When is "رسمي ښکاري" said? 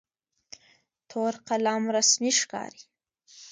1.95-2.83